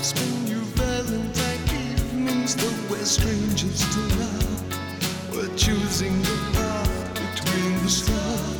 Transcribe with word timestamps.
I've 0.00 0.06
spent 0.06 0.48
your 0.48 0.64
Valentine 0.80 1.60
evenings, 1.74 2.56
though 2.56 2.88
we're 2.88 3.04
strangers 3.04 3.84
till 3.92 4.08
now. 4.18 4.46
We're 5.30 5.54
choosing 5.56 6.22
the 6.22 6.38
path 6.54 7.14
between 7.34 7.82
the 7.82 7.90
stars. 7.90 8.59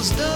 closed 0.00 0.29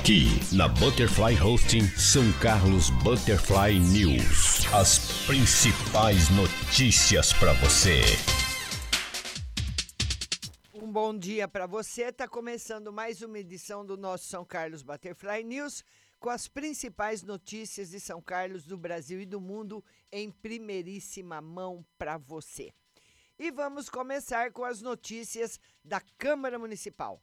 Aqui 0.00 0.28
na 0.56 0.66
Butterfly 0.66 1.38
Hosting 1.42 1.86
São 1.88 2.24
Carlos 2.40 2.88
Butterfly 3.04 3.78
News. 3.78 4.66
As 4.72 5.26
principais 5.26 6.30
notícias 6.30 7.34
para 7.34 7.52
você. 7.52 8.00
Um 10.72 10.90
bom 10.90 11.14
dia 11.16 11.46
para 11.46 11.66
você. 11.66 12.04
Está 12.04 12.26
começando 12.26 12.90
mais 12.90 13.20
uma 13.20 13.38
edição 13.38 13.84
do 13.84 13.98
nosso 13.98 14.24
São 14.24 14.42
Carlos 14.42 14.82
Butterfly 14.82 15.44
News 15.44 15.84
com 16.18 16.30
as 16.30 16.48
principais 16.48 17.22
notícias 17.22 17.90
de 17.90 18.00
São 18.00 18.22
Carlos, 18.22 18.64
do 18.64 18.78
Brasil 18.78 19.20
e 19.20 19.26
do 19.26 19.38
mundo 19.38 19.84
em 20.10 20.30
primeiríssima 20.30 21.42
mão 21.42 21.84
para 21.98 22.16
você. 22.16 22.72
E 23.38 23.50
vamos 23.50 23.90
começar 23.90 24.50
com 24.50 24.64
as 24.64 24.80
notícias 24.80 25.60
da 25.84 26.00
Câmara 26.16 26.58
Municipal. 26.58 27.22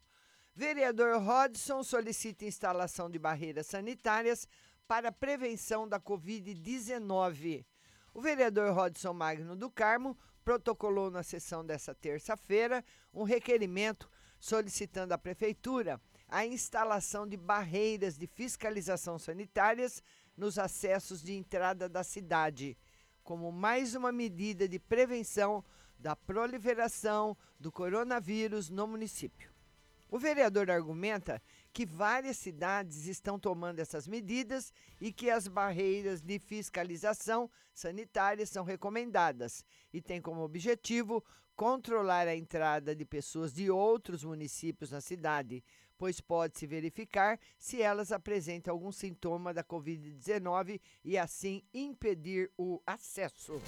Vereador 0.58 1.22
Rodson 1.22 1.84
solicita 1.84 2.44
instalação 2.44 3.12
de 3.12 3.20
barreiras 3.20 3.68
sanitárias 3.68 4.48
para 4.88 5.12
prevenção 5.12 5.88
da 5.88 6.00
Covid-19. 6.00 7.64
O 8.12 8.20
vereador 8.20 8.74
Rodson 8.74 9.14
Magno 9.14 9.56
do 9.56 9.70
Carmo 9.70 10.18
protocolou 10.44 11.12
na 11.12 11.22
sessão 11.22 11.64
dessa 11.64 11.94
terça-feira 11.94 12.84
um 13.14 13.22
requerimento 13.22 14.10
solicitando 14.40 15.14
à 15.14 15.18
Prefeitura 15.20 16.02
a 16.28 16.44
instalação 16.44 17.28
de 17.28 17.38
barreiras 17.38 18.18
de 18.18 18.26
fiscalização 18.26 19.20
sanitárias 19.20 20.02
nos 20.36 20.58
acessos 20.58 21.22
de 21.22 21.34
entrada 21.34 21.88
da 21.88 22.04
cidade, 22.04 22.76
como 23.24 23.52
mais 23.52 23.94
uma 23.94 24.12
medida 24.12 24.68
de 24.68 24.80
prevenção 24.80 25.64
da 26.00 26.16
proliferação 26.16 27.38
do 27.60 27.72
coronavírus 27.72 28.72
no 28.72 28.88
município. 28.88 29.56
O 30.10 30.18
vereador 30.18 30.72
argumenta 30.72 31.42
que 31.74 31.86
várias 31.86 32.38
cidades 32.38 33.08
estão 33.08 33.38
tomando 33.38 33.80
essas 33.80 34.08
medidas 34.08 34.72
e 35.02 35.12
que 35.12 35.30
as 35.30 35.48
barreiras 35.48 36.22
de 36.22 36.40
fiscalização 36.40 37.50
sanitária 37.74 38.46
são 38.46 38.64
recomendadas 38.64 39.66
e 39.92 40.02
tem 40.02 40.22
como 40.22 40.42
objetivo 40.42 41.24
controlar 41.56 42.28
a 42.28 42.36
entrada 42.36 42.96
de 42.96 43.04
pessoas 43.04 43.54
de 43.54 43.70
outros 43.70 44.24
municípios 44.24 44.92
na 44.92 45.02
cidade, 45.02 45.64
pois 45.98 46.22
pode-se 46.22 46.66
verificar 46.66 47.40
se 47.58 47.82
elas 47.82 48.12
apresentam 48.12 48.74
algum 48.74 48.92
sintoma 48.92 49.54
da 49.54 49.64
Covid-19 49.64 50.80
e 51.04 51.18
assim 51.18 51.64
impedir 51.74 52.52
o 52.58 52.82
acesso. 52.86 53.60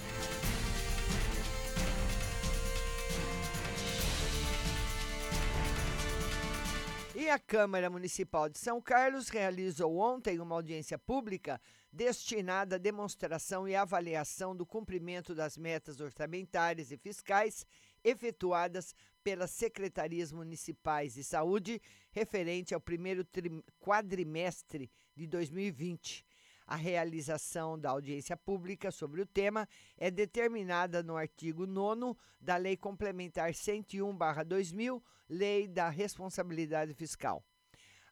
E 7.20 7.28
a 7.28 7.38
Câmara 7.38 7.90
Municipal 7.90 8.48
de 8.48 8.58
São 8.58 8.80
Carlos 8.80 9.28
realizou 9.28 9.98
ontem 9.98 10.40
uma 10.40 10.54
audiência 10.54 10.98
pública 10.98 11.60
destinada 11.92 12.76
à 12.76 12.78
demonstração 12.78 13.68
e 13.68 13.76
avaliação 13.76 14.56
do 14.56 14.64
cumprimento 14.64 15.34
das 15.34 15.58
metas 15.58 16.00
orçamentárias 16.00 16.90
e 16.90 16.96
fiscais 16.96 17.66
efetuadas 18.02 18.94
pelas 19.22 19.50
secretarias 19.50 20.32
municipais 20.32 21.12
de 21.12 21.22
saúde 21.22 21.78
referente 22.10 22.72
ao 22.72 22.80
primeiro 22.80 23.22
quadrimestre 23.78 24.90
de 25.14 25.26
2020. 25.26 26.24
A 26.70 26.76
realização 26.76 27.76
da 27.76 27.90
audiência 27.90 28.36
pública 28.36 28.92
sobre 28.92 29.20
o 29.20 29.26
tema 29.26 29.68
é 29.98 30.08
determinada 30.08 31.02
no 31.02 31.16
artigo 31.16 31.66
9 31.66 32.16
da 32.40 32.56
Lei 32.56 32.76
Complementar 32.76 33.50
101/2000, 33.52 35.02
Lei 35.28 35.66
da 35.66 35.88
Responsabilidade 35.88 36.94
Fiscal. 36.94 37.44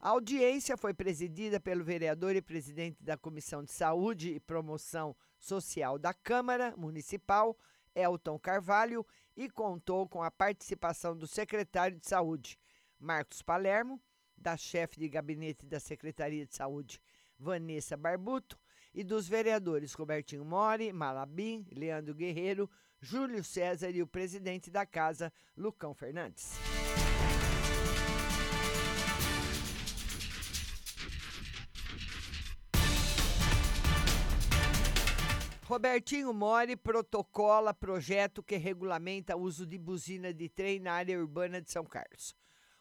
A 0.00 0.08
audiência 0.08 0.76
foi 0.76 0.92
presidida 0.92 1.60
pelo 1.60 1.84
vereador 1.84 2.34
e 2.34 2.42
presidente 2.42 3.00
da 3.00 3.16
Comissão 3.16 3.62
de 3.62 3.72
Saúde 3.72 4.34
e 4.34 4.40
Promoção 4.40 5.14
Social 5.38 5.96
da 5.96 6.12
Câmara 6.12 6.76
Municipal, 6.76 7.56
Elton 7.94 8.40
Carvalho, 8.40 9.06
e 9.36 9.48
contou 9.48 10.08
com 10.08 10.20
a 10.20 10.32
participação 10.32 11.16
do 11.16 11.28
secretário 11.28 11.96
de 11.96 12.08
Saúde, 12.08 12.58
Marcos 12.98 13.40
Palermo, 13.40 14.02
da 14.36 14.56
chefe 14.56 14.98
de 14.98 15.08
gabinete 15.08 15.64
da 15.64 15.78
Secretaria 15.78 16.44
de 16.44 16.56
Saúde, 16.56 17.00
Vanessa 17.38 17.96
Barbuto, 17.96 18.58
e 18.94 19.04
dos 19.04 19.28
vereadores 19.28 19.92
Robertinho 19.94 20.44
Mori, 20.44 20.92
Malabim, 20.92 21.66
Leandro 21.70 22.14
Guerreiro, 22.14 22.68
Júlio 23.00 23.44
César 23.44 23.90
e 23.90 24.02
o 24.02 24.06
presidente 24.06 24.70
da 24.70 24.84
casa, 24.84 25.32
Lucão 25.56 25.94
Fernandes. 25.94 26.58
Robertinho 35.68 36.32
Mori 36.32 36.76
protocola 36.76 37.74
projeto 37.74 38.42
que 38.42 38.56
regulamenta 38.56 39.36
o 39.36 39.42
uso 39.42 39.66
de 39.66 39.76
buzina 39.76 40.32
de 40.32 40.48
trem 40.48 40.80
na 40.80 40.94
área 40.94 41.20
urbana 41.20 41.60
de 41.60 41.70
São 41.70 41.84
Carlos. 41.84 42.34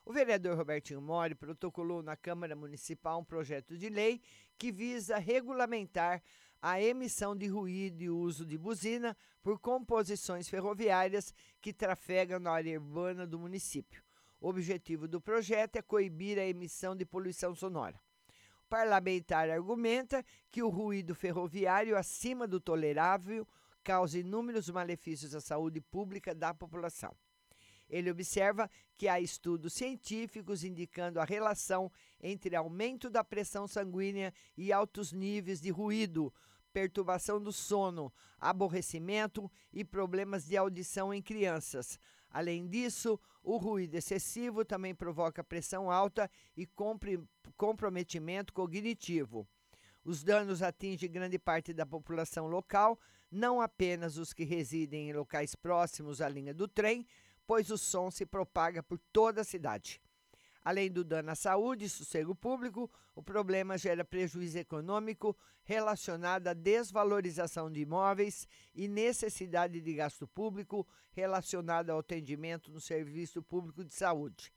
O 0.06 0.14
vereador 0.14 0.56
Robertinho 0.56 1.02
Mori 1.02 1.36
protocolou 1.36 2.02
na 2.02 2.16
Câmara 2.16 2.56
Municipal 2.56 3.20
um 3.20 3.26
projeto 3.26 3.78
de 3.78 3.90
lei 3.90 4.22
que 4.58 4.72
visa 4.72 5.18
regulamentar 5.18 6.22
a 6.62 6.82
emissão 6.82 7.36
de 7.36 7.48
ruído 7.48 8.02
e 8.02 8.10
uso 8.10 8.46
de 8.46 8.58
buzina 8.58 9.16
por 9.44 9.60
composições 9.60 10.50
ferroviárias 10.50 11.34
que 11.62 11.72
trafegam 11.72 12.40
na 12.40 12.52
área 12.52 12.80
urbana 12.80 13.28
do 13.28 13.40
município. 13.40 14.04
O 14.40 14.50
objetivo 14.50 15.08
do 15.08 15.22
projeto 15.22 15.78
é 15.78 15.82
coibir 15.82 16.38
a 16.38 16.46
emissão 16.46 16.96
de 16.96 17.06
poluição 17.06 17.56
sonora. 17.56 18.00
O 18.66 18.68
parlamentar 18.70 19.50
argumenta 19.50 20.24
que 20.52 20.62
o 20.62 20.70
ruído 20.70 21.16
ferroviário 21.16 21.98
acima 21.98 22.48
do 22.48 22.60
tolerável 22.60 23.48
causa 23.84 24.20
inúmeros 24.20 24.70
malefícios 24.70 25.34
à 25.34 25.40
saúde 25.40 25.80
pública 25.80 26.36
da 26.36 26.54
população. 26.54 27.16
Ele 27.90 28.12
observa 28.12 28.70
que 28.96 29.08
há 29.08 29.20
estudos 29.20 29.74
científicos 29.74 30.64
indicando 30.64 31.20
a 31.20 31.24
relação 31.24 31.92
entre 32.22 32.56
aumento 32.56 33.10
da 33.10 33.24
pressão 33.24 33.68
sanguínea 33.68 34.34
e 34.58 34.74
altos 34.74 35.14
níveis 35.14 35.62
de 35.62 35.70
ruído, 35.70 36.34
perturbação 36.74 37.42
do 37.42 37.52
sono, 37.52 38.14
aborrecimento 38.40 39.50
e 39.72 39.84
problemas 39.84 40.46
de 40.46 40.58
audição 40.58 41.14
em 41.14 41.22
crianças. 41.22 42.00
Além 42.30 42.68
disso, 42.68 43.20
o 43.42 43.58
ruído 43.58 43.96
excessivo 43.96 44.66
também 44.66 44.94
provoca 44.94 45.44
pressão 45.44 45.90
alta 45.90 46.30
e 46.56 46.68
comprometimento 47.56 48.54
cognitivo. 48.54 49.48
Os 50.04 50.24
danos 50.24 50.62
atingem 50.62 51.12
grande 51.12 51.40
parte 51.40 51.74
da 51.74 51.86
população 51.86 52.48
local, 52.48 53.00
não 53.32 53.60
apenas 53.60 54.18
os 54.18 54.34
que 54.34 54.44
residem 54.44 55.10
em 55.10 55.14
locais 55.14 55.56
próximos 55.56 56.22
à 56.22 56.30
linha 56.30 56.54
do 56.54 56.68
trem, 56.68 57.06
pois 57.48 57.72
o 57.72 57.78
som 57.78 58.12
se 58.12 58.26
propaga 58.26 58.84
por 58.84 59.00
toda 59.12 59.42
a 59.42 59.46
cidade. 59.46 60.02
Além 60.64 60.92
do 60.92 61.02
dano 61.02 61.32
à 61.32 61.36
saúde 61.36 61.86
e 61.86 61.90
sossego 61.90 62.36
público, 62.36 62.92
o 63.16 63.24
problema 63.24 63.78
gera 63.78 64.04
prejuízo 64.04 64.58
econômico 64.58 65.36
relacionado 65.64 66.50
à 66.50 66.54
desvalorização 66.54 67.72
de 67.72 67.80
imóveis 67.80 68.46
e 68.76 68.86
necessidade 68.86 69.80
de 69.80 69.94
gasto 69.94 70.28
público 70.28 70.86
relacionado 71.12 71.90
ao 71.90 72.00
atendimento 72.00 72.70
no 72.70 72.82
serviço 72.82 73.42
público 73.42 73.82
de 73.82 73.94
saúde. 73.94 74.54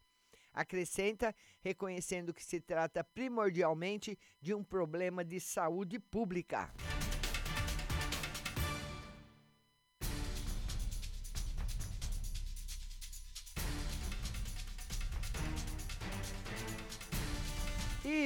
Acrescenta, 0.52 1.32
reconhecendo 1.60 2.34
que 2.34 2.44
se 2.44 2.60
trata 2.60 3.04
primordialmente 3.04 4.18
de 4.40 4.52
um 4.52 4.64
problema 4.64 5.24
de 5.24 5.38
saúde 5.38 6.00
pública. 6.00 6.74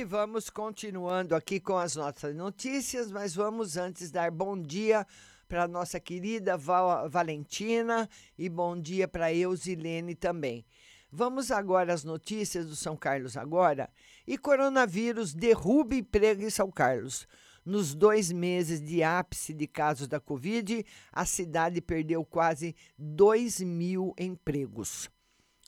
E 0.05 0.07
vamos 0.07 0.51
continuando 0.51 1.35
aqui 1.35 1.59
com 1.59 1.79
as 1.79 1.97
nossas 1.97 2.37
notícias, 2.37 3.11
mas 3.11 3.35
vamos 3.35 3.79
antes 3.79 4.11
dar 4.11 4.31
bom 4.31 4.61
dia 4.61 5.07
para 5.49 5.67
nossa 5.67 5.99
querida 5.99 6.59
Val 6.59 7.09
Valentina 7.09 8.07
e 8.37 8.51
bom 8.51 8.79
dia 8.79 9.09
para 9.09 9.33
Eusilene 9.33 10.15
também. 10.15 10.63
Vamos 11.11 11.51
agora 11.51 11.95
às 11.95 12.05
notícias 12.05 12.67
do 12.67 12.77
São 12.77 12.99
Carlos 12.99 13.35
agora. 13.35 13.89
E 14.27 14.37
coronavírus 14.37 15.33
derruba 15.33 15.95
emprego 15.95 16.43
em 16.43 16.51
São 16.51 16.71
Carlos. 16.71 17.27
Nos 17.65 17.95
dois 17.95 18.31
meses 18.31 18.83
de 18.83 19.03
ápice 19.03 19.55
de 19.55 19.67
casos 19.67 20.07
da 20.07 20.21
Covid, 20.21 20.85
a 21.11 21.25
cidade 21.25 21.81
perdeu 21.81 22.23
quase 22.27 22.77
2 22.99 23.61
mil 23.61 24.15
empregos. 24.19 25.09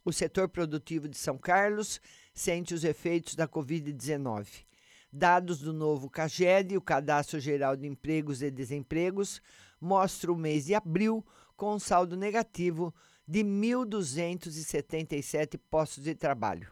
O 0.05 0.13
setor 0.13 0.47
produtivo 0.51 1.09
de 1.09 1.17
São 1.17 1.39
Carlos 1.39 2.03
sente 2.37 2.73
os 2.75 2.85
efeitos 2.85 3.35
da 3.35 3.49
Covid-19. 3.49 4.47
Dados 5.11 5.61
do 5.61 5.73
novo 5.73 6.11
CAGED, 6.11 6.77
o 6.77 6.83
Cadastro 6.83 7.41
Geral 7.41 7.75
de 7.75 7.87
Empregos 7.87 8.43
e 8.43 8.51
Desempregos, 8.51 9.41
mostram 9.81 10.35
o 10.35 10.37
mês 10.37 10.67
de 10.67 10.75
abril 10.75 11.25
com 11.57 11.73
um 11.75 11.79
saldo 11.79 12.15
negativo 12.15 12.95
de 13.27 13.43
1.277 13.43 15.59
postos 15.71 16.05
de 16.05 16.15
trabalho. 16.15 16.71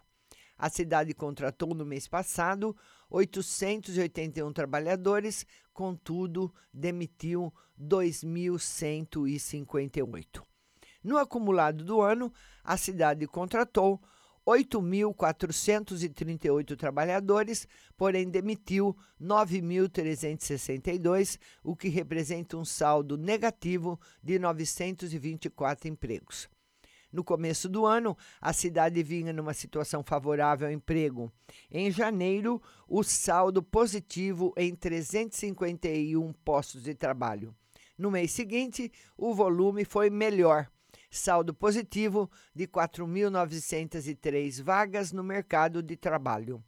A 0.59 0.69
cidade 0.69 1.15
contratou 1.15 1.75
no 1.75 1.87
mês 1.87 2.07
passado 2.07 2.77
881 3.09 4.53
trabalhadores, 4.53 5.47
contudo, 5.73 6.53
demitiu 6.73 7.51
2.158. 7.81 10.43
No 11.03 11.17
acumulado 11.17 11.83
do 11.85 12.03
ano, 12.03 12.31
a 12.63 12.77
cidade 12.77 13.27
contratou 13.27 13.99
8.438 14.47 16.77
trabalhadores, 16.77 17.67
porém 17.97 18.29
demitiu 18.29 18.95
9.362, 19.21 21.39
o 21.63 21.75
que 21.75 21.89
representa 21.89 22.57
um 22.57 22.65
saldo 22.65 23.17
negativo 23.17 23.99
de 24.23 24.39
924 24.39 25.89
empregos. 25.89 26.49
No 27.11 27.23
começo 27.23 27.69
do 27.69 27.85
ano, 27.87 28.17
a 28.41 28.53
cidade 28.53 29.03
vinha 29.03 29.33
numa 29.33 29.55
situação 29.55 30.03
favorável 30.03 30.67
ao 30.67 30.73
emprego. 30.73 31.33
Em 31.71 31.89
janeiro, 31.89 32.61
o 32.89 33.05
saldo 33.05 33.63
positivo 33.63 34.53
em 34.57 34.75
351 34.75 36.33
postos 36.45 36.83
de 36.83 36.93
trabalho. 36.93 37.55
No 37.97 38.11
mês 38.11 38.33
seguinte, 38.33 38.91
o 39.17 39.33
volume 39.33 39.85
foi 39.85 40.11
melhor. 40.11 40.69
Saldo 41.17 41.55
positivo 41.55 42.29
de 42.53 42.67
4.903 42.67 44.61
vagas 44.63 45.13
no 45.13 45.23
mercado 45.23 45.81
de 45.81 45.97
trabalho. 45.97 46.61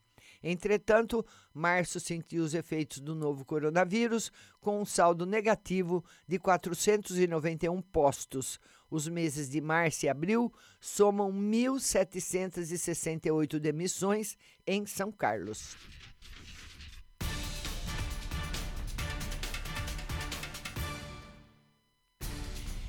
Entretanto, 0.43 1.25
março 1.53 1.99
sentiu 1.99 2.45
os 2.45 2.55
efeitos 2.55 3.01
do 3.01 3.17
novo 3.17 3.45
coronavírus, 3.45 4.31
com 4.61 4.81
um 4.81 4.85
saldo 4.85 5.27
negativo 5.27 6.05
de 6.29 6.39
491 6.39 7.83
postos. 7.83 8.61
Os 8.89 9.09
meses 9.09 9.51
de 9.51 9.61
março 9.61 10.07
e 10.07 10.09
abril 10.09 10.53
somam 10.81 11.33
1.768 11.33 13.59
demissões 13.59 14.37
em 14.65 14.87
São 14.87 15.11
Carlos. 15.11 15.77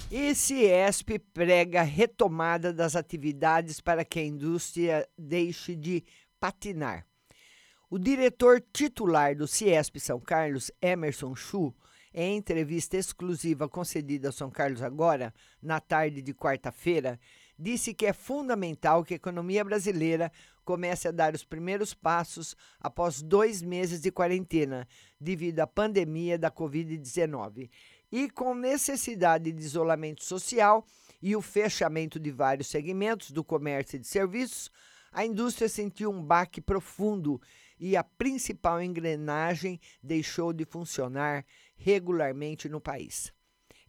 E 0.10 0.34
Ciesp 0.34 1.20
prega 1.34 1.82
retomada 1.82 2.72
das 2.72 2.96
atividades 2.96 3.82
para 3.82 4.06
que 4.06 4.20
a 4.20 4.26
indústria 4.26 5.06
deixe 5.18 5.76
de 5.76 6.02
patinar. 6.40 7.06
O 7.90 8.00
diretor 8.00 8.64
titular 8.72 9.36
do 9.36 9.46
Ciesp 9.46 10.00
São 10.00 10.18
Carlos, 10.18 10.72
Emerson 10.82 11.36
Chu, 11.36 11.76
em 12.14 12.38
entrevista 12.38 12.96
exclusiva 12.96 13.68
concedida 13.68 14.30
ao 14.30 14.32
São 14.32 14.50
Carlos 14.50 14.82
agora, 14.82 15.34
na 15.62 15.82
tarde 15.82 16.22
de 16.22 16.34
quarta-feira, 16.34 17.20
disse 17.60 17.94
que 17.94 18.06
é 18.06 18.14
fundamental 18.14 19.04
que 19.04 19.14
a 19.14 19.18
economia 19.18 19.64
brasileira 19.66 20.32
comece 20.64 21.08
a 21.08 21.12
dar 21.12 21.34
os 21.34 21.44
primeiros 21.44 21.94
passos 21.94 22.56
após 22.80 23.22
dois 23.22 23.62
meses 23.62 24.02
de 24.02 24.12
quarentena, 24.12 24.88
devido 25.20 25.60
à 25.60 25.68
pandemia 25.68 26.38
da 26.38 26.50
Covid-19. 26.50 27.70
E 28.12 28.30
com 28.30 28.56
necessidade 28.56 29.52
de 29.52 29.62
isolamento 29.62 30.24
social 30.24 30.86
e 31.22 31.36
o 31.36 31.42
fechamento 31.42 32.18
de 32.20 32.32
vários 32.32 32.68
segmentos 32.68 33.32
do 33.32 33.44
comércio 33.44 33.98
e 33.98 34.00
de 34.00 34.08
serviços, 34.08 34.72
a 35.12 35.26
indústria 35.26 35.68
sentiu 35.68 36.10
um 36.10 36.24
baque 36.24 36.62
profundo 36.62 37.42
e 37.78 37.98
a 37.98 38.04
principal 38.04 38.82
engrenagem 38.82 39.80
deixou 40.02 40.54
de 40.54 40.64
funcionar 40.64 41.46
regularmente 41.76 42.70
no 42.70 42.80
país. 42.80 43.34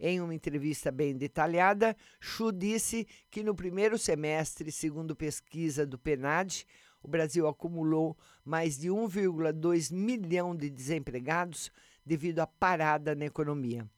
Em 0.01 0.21
uma 0.21 0.35
entrevista 0.35 0.91
bem 0.91 1.17
detalhada, 1.17 1.97
Chu 2.21 2.53
disse 2.53 3.07
que 3.31 3.43
no 3.43 3.55
primeiro 3.55 3.99
semestre, 3.99 4.71
segundo 4.73 5.15
pesquisa 5.15 5.87
do 5.87 5.99
PNAD, 5.99 6.65
o 7.03 7.09
Brasil 7.09 7.47
acumulou 7.47 8.17
mais 8.45 8.79
de 8.79 8.89
1,2 8.89 9.93
milhão 9.93 10.57
de 10.57 10.71
desempregados 10.71 11.71
devido 12.05 12.41
à 12.41 12.47
parada 12.47 13.15
na 13.15 13.27
economia. 13.27 13.89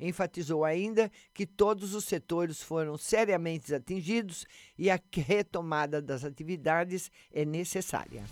Enfatizou 0.00 0.64
ainda 0.64 1.10
que 1.34 1.46
todos 1.46 1.94
os 1.94 2.04
setores 2.04 2.62
foram 2.62 2.96
seriamente 2.96 3.74
atingidos 3.74 4.46
e 4.78 4.90
a 4.90 4.98
retomada 5.14 6.00
das 6.00 6.24
atividades 6.24 7.10
é 7.30 7.44
necessária. 7.44 8.24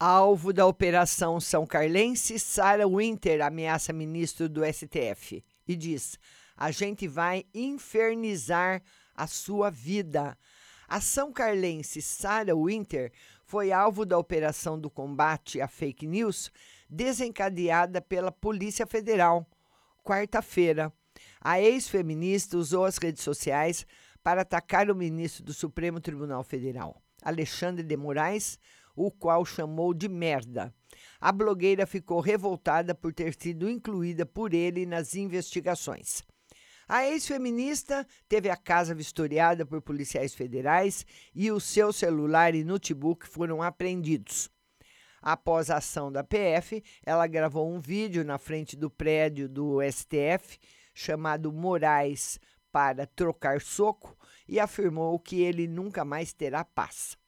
Alvo 0.00 0.52
da 0.52 0.64
Operação 0.64 1.40
São 1.40 1.66
Carlense, 1.66 2.38
Sara 2.38 2.86
Winter 2.88 3.44
ameaça 3.44 3.92
ministro 3.92 4.48
do 4.48 4.62
STF 4.64 5.44
e 5.66 5.74
diz: 5.74 6.16
a 6.58 6.72
gente 6.72 7.06
vai 7.06 7.44
infernizar 7.54 8.82
a 9.14 9.28
sua 9.28 9.70
vida. 9.70 10.36
A 10.88 11.00
São 11.00 11.32
Carlense 11.32 12.02
Sara 12.02 12.54
Winter 12.56 13.12
foi 13.48 13.72
alvo 13.72 14.04
da 14.04 14.18
operação 14.18 14.78
do 14.78 14.90
combate 14.90 15.58
à 15.58 15.66
fake 15.66 16.06
news 16.06 16.52
desencadeada 16.88 17.98
pela 17.98 18.30
Polícia 18.30 18.86
Federal. 18.86 19.46
Quarta-feira, 20.04 20.92
a 21.40 21.58
ex-feminista 21.58 22.58
usou 22.58 22.84
as 22.84 22.98
redes 22.98 23.22
sociais 23.22 23.86
para 24.22 24.42
atacar 24.42 24.90
o 24.90 24.94
ministro 24.94 25.42
do 25.42 25.54
Supremo 25.54 25.98
Tribunal 25.98 26.44
Federal, 26.44 27.02
Alexandre 27.22 27.82
de 27.82 27.96
Moraes, 27.96 28.58
o 28.94 29.10
qual 29.10 29.46
chamou 29.46 29.94
de 29.94 30.10
merda. 30.10 30.74
A 31.18 31.32
blogueira 31.32 31.86
ficou 31.86 32.20
revoltada 32.20 32.94
por 32.94 33.14
ter 33.14 33.34
sido 33.34 33.70
incluída 33.70 34.26
por 34.26 34.52
ele 34.52 34.84
nas 34.84 35.14
investigações. 35.14 36.22
A 36.88 37.04
ex-feminista 37.06 38.06
teve 38.26 38.48
a 38.48 38.56
casa 38.56 38.94
vistoriada 38.94 39.66
por 39.66 39.82
policiais 39.82 40.32
federais 40.32 41.04
e 41.34 41.52
o 41.52 41.60
seu 41.60 41.92
celular 41.92 42.54
e 42.54 42.64
notebook 42.64 43.28
foram 43.28 43.62
apreendidos. 43.62 44.50
Após 45.20 45.68
a 45.68 45.76
ação 45.76 46.10
da 46.10 46.24
PF, 46.24 46.82
ela 47.04 47.26
gravou 47.26 47.70
um 47.70 47.78
vídeo 47.78 48.24
na 48.24 48.38
frente 48.38 48.74
do 48.74 48.88
prédio 48.88 49.50
do 49.50 49.80
STF 49.82 50.58
chamado 50.94 51.52
Moraes 51.52 52.40
para 52.72 53.06
trocar 53.06 53.60
soco 53.60 54.16
e 54.48 54.58
afirmou 54.58 55.18
que 55.18 55.42
ele 55.42 55.68
nunca 55.68 56.06
mais 56.06 56.32
terá 56.32 56.64
paz. 56.64 57.18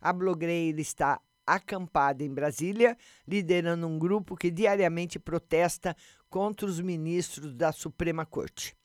A 0.00 0.12
blogueira 0.12 0.80
está 0.80 1.20
acampada 1.44 2.22
em 2.22 2.32
Brasília, 2.32 2.96
liderando 3.26 3.88
um 3.88 3.98
grupo 3.98 4.36
que 4.36 4.52
diariamente 4.52 5.18
protesta 5.18 5.96
contra 6.28 6.64
os 6.64 6.80
ministros 6.80 7.52
da 7.54 7.72
Suprema 7.72 8.24
Corte. 8.24 8.78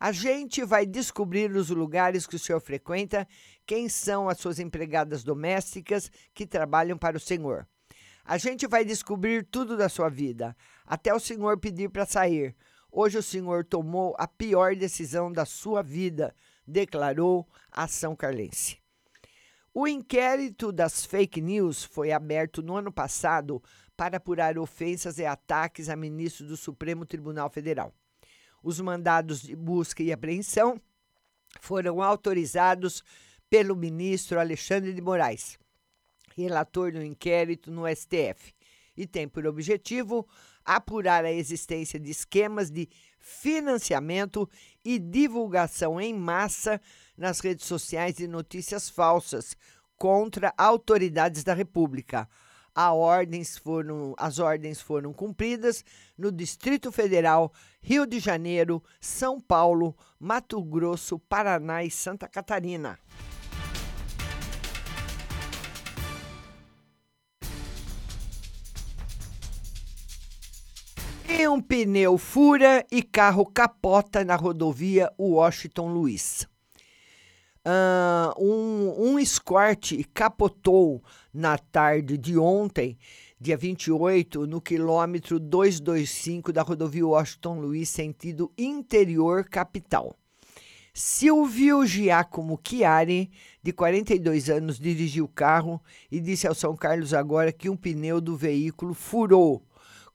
A 0.00 0.12
gente 0.12 0.64
vai 0.64 0.86
descobrir 0.86 1.50
os 1.50 1.70
lugares 1.70 2.24
que 2.24 2.36
o 2.36 2.38
senhor 2.38 2.60
frequenta, 2.60 3.26
quem 3.66 3.88
são 3.88 4.28
as 4.28 4.38
suas 4.38 4.60
empregadas 4.60 5.24
domésticas 5.24 6.08
que 6.32 6.46
trabalham 6.46 6.96
para 6.96 7.16
o 7.16 7.20
senhor. 7.20 7.66
A 8.24 8.38
gente 8.38 8.64
vai 8.68 8.84
descobrir 8.84 9.44
tudo 9.44 9.76
da 9.76 9.88
sua 9.88 10.08
vida, 10.08 10.56
até 10.86 11.12
o 11.12 11.18
senhor 11.18 11.58
pedir 11.58 11.90
para 11.90 12.06
sair. 12.06 12.54
Hoje 12.92 13.18
o 13.18 13.22
senhor 13.22 13.64
tomou 13.64 14.14
a 14.18 14.28
pior 14.28 14.76
decisão 14.76 15.32
da 15.32 15.44
sua 15.44 15.82
vida, 15.82 16.32
declarou 16.64 17.44
a 17.72 17.88
São 17.88 18.14
Carlense. 18.14 18.78
O 19.74 19.88
inquérito 19.88 20.70
das 20.70 21.04
fake 21.04 21.40
news 21.40 21.82
foi 21.82 22.12
aberto 22.12 22.62
no 22.62 22.76
ano 22.76 22.92
passado 22.92 23.60
para 23.96 24.18
apurar 24.18 24.56
ofensas 24.58 25.18
e 25.18 25.26
ataques 25.26 25.88
a 25.88 25.96
ministros 25.96 26.48
do 26.48 26.56
Supremo 26.56 27.04
Tribunal 27.04 27.50
Federal. 27.50 27.92
Os 28.62 28.80
mandados 28.80 29.42
de 29.42 29.54
busca 29.54 30.02
e 30.02 30.12
apreensão 30.12 30.80
foram 31.60 32.02
autorizados 32.02 33.02
pelo 33.48 33.74
ministro 33.74 34.38
Alexandre 34.38 34.92
de 34.92 35.00
Moraes, 35.00 35.58
relator 36.36 36.92
do 36.92 37.02
inquérito 37.02 37.70
no 37.70 37.84
STF, 37.88 38.54
e 38.96 39.06
tem 39.06 39.28
por 39.28 39.46
objetivo 39.46 40.26
apurar 40.64 41.24
a 41.24 41.32
existência 41.32 41.98
de 41.98 42.10
esquemas 42.10 42.70
de 42.70 42.88
financiamento 43.18 44.48
e 44.84 44.98
divulgação 44.98 46.00
em 46.00 46.14
massa 46.14 46.80
nas 47.16 47.40
redes 47.40 47.66
sociais 47.66 48.16
de 48.16 48.26
notícias 48.26 48.88
falsas 48.90 49.56
contra 49.96 50.52
autoridades 50.56 51.42
da 51.42 51.54
República. 51.54 52.28
Ordens 52.86 53.58
foram, 53.58 54.14
as 54.16 54.38
ordens 54.38 54.80
foram 54.80 55.12
cumpridas 55.12 55.84
no 56.16 56.30
Distrito 56.30 56.92
Federal, 56.92 57.52
Rio 57.80 58.06
de 58.06 58.20
Janeiro, 58.20 58.82
São 59.00 59.40
Paulo, 59.40 59.96
Mato 60.18 60.62
Grosso, 60.62 61.18
Paraná 61.18 61.82
e 61.82 61.90
Santa 61.90 62.28
Catarina. 62.28 62.98
E 71.28 71.46
um 71.46 71.60
pneu 71.60 72.16
fura 72.16 72.84
e 72.90 73.02
carro 73.02 73.44
capota 73.44 74.24
na 74.24 74.34
rodovia 74.34 75.12
Washington 75.18 75.88
Luiz. 75.88 76.48
Uh, 77.68 78.32
um, 78.42 79.10
um 79.10 79.18
Escort 79.18 79.92
capotou 80.14 81.02
na 81.34 81.58
tarde 81.58 82.16
de 82.16 82.38
ontem, 82.38 82.96
dia 83.38 83.58
28, 83.58 84.46
no 84.46 84.58
quilômetro 84.58 85.38
225 85.38 86.50
da 86.50 86.62
rodovia 86.62 87.06
Washington 87.06 87.60
Luiz, 87.60 87.90
sentido 87.90 88.50
interior 88.56 89.44
capital. 89.44 90.16
Silvio 90.94 91.84
Giacomo 91.84 92.58
Chiari, 92.66 93.30
de 93.62 93.70
42 93.70 94.48
anos, 94.48 94.78
dirigiu 94.78 95.26
o 95.26 95.28
carro 95.28 95.78
e 96.10 96.20
disse 96.20 96.46
ao 96.46 96.54
São 96.54 96.74
Carlos 96.74 97.12
agora 97.12 97.52
que 97.52 97.68
um 97.68 97.76
pneu 97.76 98.18
do 98.18 98.34
veículo 98.34 98.94
furou 98.94 99.62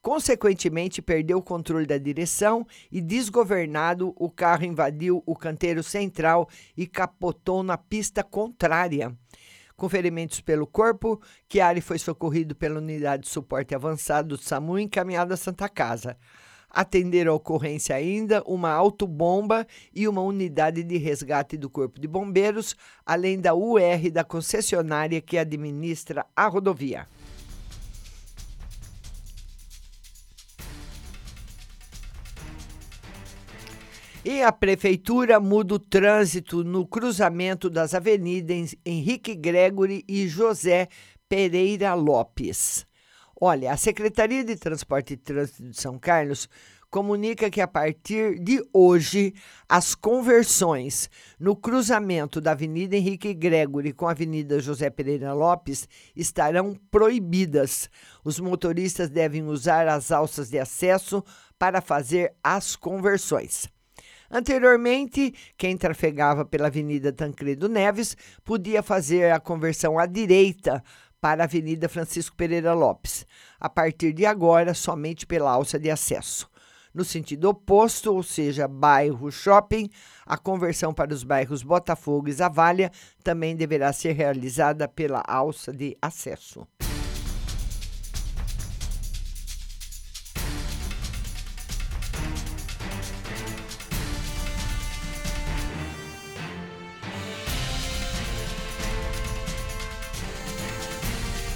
Consequentemente, 0.04 1.02
perdeu 1.02 1.38
o 1.38 1.42
controle 1.42 1.86
da 1.86 1.98
direção 1.98 2.68
e, 2.92 3.00
desgovernado, 3.00 4.14
o 4.18 4.30
carro 4.30 4.66
invadiu 4.66 5.24
o 5.26 5.34
canteiro 5.34 5.82
central 5.82 6.50
e 6.76 6.86
capotou 6.86 7.64
na 7.64 7.78
pista 7.78 8.22
contrária. 8.22 9.16
Com 9.78 9.88
ferimentos 9.88 10.42
pelo 10.42 10.68
corpo, 10.68 11.22
Chiari 11.50 11.80
foi 11.80 11.98
socorrido 11.98 12.54
pela 12.54 12.80
unidade 12.80 13.24
de 13.24 13.30
suporte 13.30 13.74
avançado 13.74 14.36
do 14.36 14.38
SAMU 14.38 14.78
e 14.78 14.84
encaminhado 14.84 15.34
à 15.34 15.38
Santa 15.38 15.70
Casa. 15.70 16.18
Atenderam 16.70 17.32
a 17.32 17.36
ocorrência 17.36 17.96
ainda 17.96 18.44
uma 18.46 18.72
autobomba 18.72 19.66
e 19.96 20.06
uma 20.06 20.22
unidade 20.22 20.84
de 20.84 20.98
resgate 20.98 21.56
do 21.56 21.70
Corpo 21.70 22.02
de 22.02 22.10
Bombeiros, 22.10 22.76
além 23.06 23.40
da 23.40 23.56
UR 23.56 24.12
da 24.12 24.26
concessionária 24.26 25.22
que 25.22 25.38
administra 25.38 26.26
a 26.36 26.46
rodovia. 26.48 27.08
E 34.26 34.42
a 34.42 34.54
prefeitura 34.54 35.38
muda 35.38 35.74
o 35.74 35.80
trânsito 35.80 36.64
no 36.64 36.88
cruzamento 36.88 37.70
das 37.70 37.94
avenidas 37.94 38.74
Henrique 38.86 39.36
Gregory 39.36 40.02
e 40.08 40.30
José 40.30 40.88
Pereira 41.28 41.94
Lopes. 41.94 42.88
Olha, 43.40 43.74
a 43.74 43.76
Secretaria 43.76 44.42
de 44.42 44.56
Transporte 44.56 45.16
e 45.16 45.18
Trânsito 45.18 45.64
de 45.64 45.76
São 45.78 46.00
Carlos 46.00 46.48
comunica 46.90 47.50
que 47.50 47.60
a 47.60 47.68
partir 47.68 48.40
de 48.40 48.66
hoje 48.72 49.34
as 49.68 49.94
conversões 49.94 51.10
no 51.38 51.54
cruzamento 51.54 52.40
da 52.40 52.52
Avenida 52.52 52.96
Henrique 52.96 53.34
Gregory 53.34 53.92
com 53.92 54.08
a 54.08 54.12
Avenida 54.12 54.58
José 54.62 54.90
Pereira 54.90 55.34
Lopes 55.34 55.86
estarão 56.16 56.80
proibidas. 56.90 57.90
Os 58.24 58.40
motoristas 58.40 59.10
devem 59.10 59.44
usar 59.44 59.86
as 59.90 60.14
alças 60.14 60.50
de 60.50 60.60
acesso 60.60 61.22
para 61.60 61.82
fazer 61.82 62.34
as 62.42 62.78
conversões. 62.78 63.68
Anteriormente, 64.36 65.32
quem 65.56 65.78
trafegava 65.78 66.44
pela 66.44 66.66
Avenida 66.66 67.14
Tancredo 67.14 67.70
Neves 67.70 68.18
podia 68.44 68.82
fazer 68.82 69.32
a 69.32 69.40
conversão 69.40 70.00
à 70.00 70.08
direita 70.08 70.84
para 71.22 71.44
a 71.44 71.46
Avenida 71.46 71.88
Francisco 71.88 72.36
Pereira 72.36 72.74
Lopes. 72.74 73.28
A 73.60 73.70
partir 73.70 74.12
de 74.12 74.26
agora, 74.26 74.74
somente 74.74 75.28
pela 75.28 75.52
alça 75.52 75.78
de 75.78 75.92
acesso. 75.92 76.50
No 76.92 77.06
sentido 77.06 77.48
oposto, 77.48 78.12
ou 78.12 78.24
seja, 78.24 78.68
bairro 78.68 79.32
shopping, 79.32 79.88
a 80.26 80.36
conversão 80.36 80.92
para 80.92 81.14
os 81.14 81.24
bairros 81.24 81.62
Botafogo 81.62 82.28
e 82.28 82.32
Zavalha 82.32 82.92
também 83.24 83.56
deverá 83.56 83.94
ser 83.94 84.14
realizada 84.14 84.88
pela 84.88 85.24
alça 85.28 85.72
de 85.72 85.96
acesso. 86.02 86.68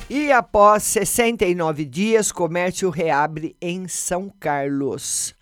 E 0.10 0.32
após 0.32 0.84
69 0.84 1.84
dias, 1.84 2.32
comércio 2.32 2.89
reabre 2.89 3.58
em 3.62 3.89
São 3.89 4.30
Carlos. 4.39 5.36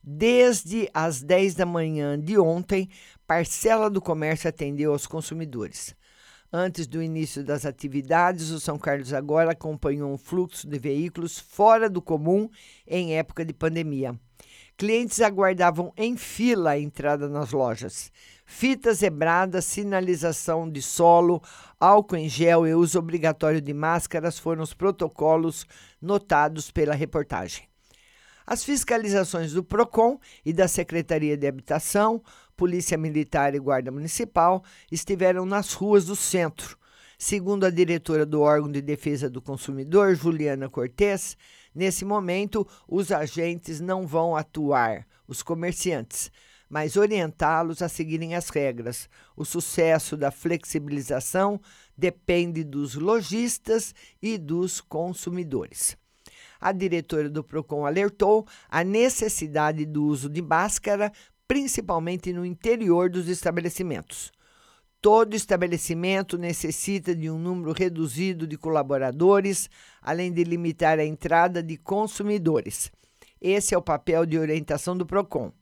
Desde 0.00 0.88
as 0.94 1.20
10 1.20 1.56
da 1.56 1.66
manhã 1.66 2.16
de 2.16 2.38
ontem, 2.38 2.88
parcela 3.26 3.90
do 3.90 4.00
comércio 4.00 4.48
atendeu 4.48 4.92
aos 4.92 5.04
consumidores. 5.04 5.96
Antes 6.52 6.86
do 6.86 7.02
início 7.02 7.42
das 7.42 7.66
atividades, 7.66 8.50
o 8.50 8.60
São 8.60 8.78
Carlos 8.78 9.12
agora 9.12 9.50
acompanhou 9.50 10.12
um 10.12 10.18
fluxo 10.18 10.68
de 10.68 10.78
veículos 10.78 11.40
fora 11.40 11.90
do 11.90 12.00
comum 12.00 12.48
em 12.86 13.16
época 13.16 13.44
de 13.44 13.52
pandemia. 13.52 14.14
Clientes 14.76 15.20
aguardavam 15.20 15.92
em 15.96 16.16
fila 16.16 16.70
a 16.70 16.78
entrada 16.78 17.28
nas 17.28 17.50
lojas 17.50 18.12
fitas 18.44 18.98
zebradas, 18.98 19.64
sinalização 19.64 20.70
de 20.70 20.82
solo, 20.82 21.42
álcool 21.84 22.16
em 22.16 22.28
gel 22.28 22.66
e 22.66 22.74
uso 22.74 22.98
obrigatório 22.98 23.60
de 23.60 23.74
máscaras 23.74 24.38
foram 24.38 24.62
os 24.62 24.72
protocolos 24.72 25.66
notados 26.00 26.70
pela 26.70 26.94
reportagem. 26.94 27.68
As 28.46 28.64
fiscalizações 28.64 29.52
do 29.52 29.62
PROCON 29.62 30.18
e 30.44 30.52
da 30.52 30.68
Secretaria 30.68 31.36
de 31.36 31.46
Habitação, 31.46 32.22
Polícia 32.56 32.96
Militar 32.96 33.54
e 33.54 33.58
Guarda 33.58 33.90
Municipal 33.90 34.62
estiveram 34.90 35.44
nas 35.44 35.72
ruas 35.72 36.06
do 36.06 36.16
centro. 36.16 36.78
Segundo 37.18 37.64
a 37.64 37.70
diretora 37.70 38.26
do 38.26 38.40
órgão 38.40 38.70
de 38.70 38.82
defesa 38.82 39.30
do 39.30 39.40
consumidor, 39.40 40.14
Juliana 40.14 40.68
Cortes, 40.68 41.36
nesse 41.74 42.04
momento 42.04 42.66
os 42.88 43.12
agentes 43.12 43.80
não 43.80 44.06
vão 44.06 44.36
atuar, 44.36 45.06
os 45.26 45.42
comerciantes 45.42 46.30
mas 46.74 46.96
orientá-los 46.96 47.82
a 47.82 47.88
seguirem 47.88 48.34
as 48.34 48.48
regras. 48.48 49.08
O 49.36 49.44
sucesso 49.44 50.16
da 50.16 50.32
flexibilização 50.32 51.60
depende 51.96 52.64
dos 52.64 52.96
lojistas 52.96 53.94
e 54.20 54.36
dos 54.36 54.80
consumidores. 54.80 55.96
A 56.60 56.72
diretora 56.72 57.30
do 57.30 57.44
Procon 57.44 57.86
alertou 57.86 58.44
a 58.68 58.82
necessidade 58.82 59.86
do 59.86 60.04
uso 60.04 60.28
de 60.28 60.42
máscara, 60.42 61.12
principalmente 61.46 62.32
no 62.32 62.44
interior 62.44 63.08
dos 63.08 63.28
estabelecimentos. 63.28 64.32
Todo 65.00 65.36
estabelecimento 65.36 66.36
necessita 66.36 67.14
de 67.14 67.30
um 67.30 67.38
número 67.38 67.70
reduzido 67.70 68.48
de 68.48 68.58
colaboradores, 68.58 69.70
além 70.02 70.32
de 70.32 70.42
limitar 70.42 70.98
a 70.98 71.04
entrada 71.04 71.62
de 71.62 71.76
consumidores. 71.76 72.90
Esse 73.40 73.76
é 73.76 73.78
o 73.78 73.82
papel 73.82 74.26
de 74.26 74.36
orientação 74.36 74.96
do 74.96 75.06
PROCON. 75.06 75.52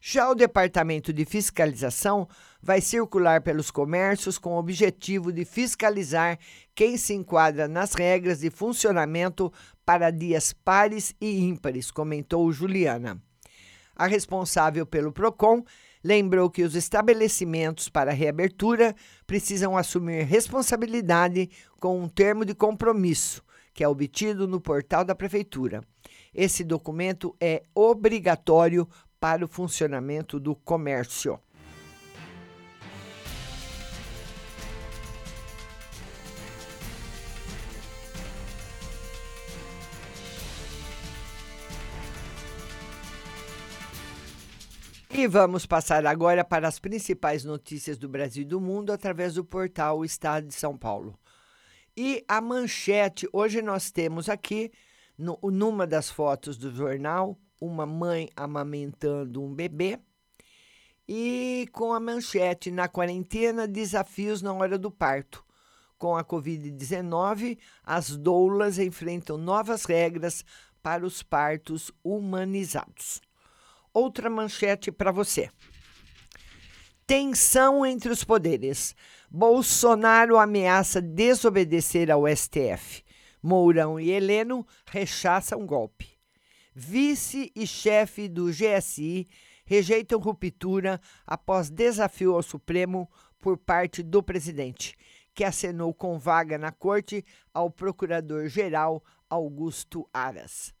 Já 0.00 0.30
o 0.30 0.34
Departamento 0.34 1.12
de 1.12 1.24
Fiscalização 1.24 2.28
vai 2.62 2.80
circular 2.80 3.40
pelos 3.42 3.70
comércios 3.70 4.38
com 4.38 4.54
o 4.54 4.58
objetivo 4.58 5.32
de 5.32 5.44
fiscalizar 5.44 6.38
quem 6.72 6.96
se 6.96 7.14
enquadra 7.14 7.66
nas 7.66 7.94
regras 7.94 8.38
de 8.38 8.48
funcionamento 8.48 9.52
para 9.84 10.12
dias 10.12 10.52
pares 10.52 11.14
e 11.20 11.40
ímpares, 11.40 11.90
comentou 11.90 12.50
Juliana. 12.52 13.20
A 13.96 14.06
responsável 14.06 14.86
pelo 14.86 15.10
PROCON 15.10 15.64
lembrou 16.04 16.48
que 16.48 16.62
os 16.62 16.76
estabelecimentos 16.76 17.88
para 17.88 18.12
reabertura 18.12 18.94
precisam 19.26 19.76
assumir 19.76 20.22
responsabilidade 20.22 21.50
com 21.80 22.00
um 22.00 22.08
termo 22.08 22.44
de 22.44 22.54
compromisso, 22.54 23.42
que 23.74 23.82
é 23.82 23.88
obtido 23.88 24.46
no 24.46 24.60
portal 24.60 25.04
da 25.04 25.16
Prefeitura. 25.16 25.82
Esse 26.32 26.62
documento 26.62 27.34
é 27.40 27.64
obrigatório 27.74 28.88
para 29.20 29.44
o 29.44 29.48
funcionamento 29.48 30.38
do 30.38 30.54
comércio. 30.54 31.40
E 45.10 45.26
vamos 45.26 45.66
passar 45.66 46.06
agora 46.06 46.44
para 46.44 46.68
as 46.68 46.78
principais 46.78 47.42
notícias 47.42 47.98
do 47.98 48.08
Brasil 48.08 48.42
e 48.42 48.46
do 48.46 48.60
mundo 48.60 48.92
através 48.92 49.34
do 49.34 49.44
portal 49.44 50.04
Estado 50.04 50.46
de 50.46 50.54
São 50.54 50.78
Paulo. 50.78 51.18
E 51.96 52.24
a 52.28 52.40
manchete, 52.40 53.28
hoje 53.32 53.60
nós 53.60 53.90
temos 53.90 54.28
aqui, 54.28 54.70
no, 55.18 55.36
numa 55.42 55.88
das 55.88 56.08
fotos 56.08 56.56
do 56.56 56.70
jornal, 56.70 57.36
uma 57.60 57.86
mãe 57.86 58.28
amamentando 58.36 59.42
um 59.42 59.54
bebê 59.54 59.98
E 61.06 61.68
com 61.72 61.92
a 61.92 62.00
manchete 62.00 62.70
na 62.70 62.86
quarentena, 62.86 63.66
desafios 63.66 64.42
na 64.42 64.52
hora 64.52 64.78
do 64.78 64.90
parto. 64.90 65.44
Com 65.96 66.16
a 66.16 66.24
Covid-19, 66.24 67.58
as 67.82 68.16
doulas 68.16 68.78
enfrentam 68.78 69.36
novas 69.36 69.84
regras 69.84 70.44
para 70.82 71.04
os 71.04 71.22
partos 71.22 71.90
humanizados. 72.04 73.20
Outra 73.92 74.30
manchete 74.30 74.92
para 74.92 75.10
você. 75.10 75.50
Tensão 77.06 77.86
entre 77.86 78.10
os 78.10 78.22
poderes. 78.22 78.94
Bolsonaro 79.30 80.36
ameaça 80.36 81.00
desobedecer 81.00 82.10
ao 82.10 82.24
STF. 82.28 83.02
Mourão 83.42 83.98
e 83.98 84.10
Heleno 84.10 84.66
rechaçam 84.86 85.66
golpe. 85.66 86.17
Vice 86.80 87.50
e 87.56 87.66
chefe 87.66 88.28
do 88.28 88.52
GSI 88.52 89.26
rejeitam 89.64 90.20
ruptura 90.20 91.00
após 91.26 91.68
desafio 91.68 92.36
ao 92.36 92.42
Supremo 92.42 93.10
por 93.40 93.58
parte 93.58 94.00
do 94.00 94.22
presidente 94.22 94.96
que 95.34 95.42
acenou 95.42 95.92
com 95.92 96.20
vaga 96.20 96.56
na 96.56 96.70
corte 96.70 97.24
ao 97.52 97.68
procurador-geral 97.68 99.02
Augusto 99.28 100.08
Aras. 100.12 100.72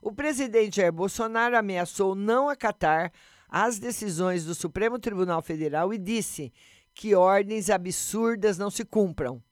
O 0.00 0.10
presidente 0.10 0.76
Jair 0.76 0.90
Bolsonaro 0.90 1.54
ameaçou 1.54 2.14
não 2.14 2.48
acatar 2.48 3.12
as 3.46 3.78
decisões 3.78 4.46
do 4.46 4.54
Supremo 4.54 4.98
Tribunal 4.98 5.42
Federal 5.42 5.92
e 5.92 5.98
disse 5.98 6.50
que 6.94 7.14
ordens 7.14 7.68
absurdas 7.68 8.56
não 8.56 8.70
se 8.70 8.86
cumpram, 8.86 9.42